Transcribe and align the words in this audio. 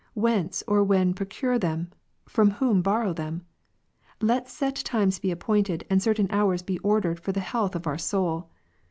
Whence, 0.15 0.63
or 0.67 0.83
when 0.83 1.13
procure 1.13 1.59
them? 1.59 1.91
from 2.27 2.49
whom 2.49 2.81
borrow 2.81 3.13
them? 3.13 3.45
Let 4.19 4.49
set 4.49 4.77
times 4.77 5.19
be 5.19 5.29
appointed, 5.29 5.85
and 5.91 6.01
certain 6.01 6.25
hours 6.31 6.63
be 6.63 6.79
ordered 6.79 7.19
for 7.19 7.31
the 7.31 7.39
health 7.39 7.75
of 7.75 7.85
our 7.85 7.99
soul. 7.99 8.49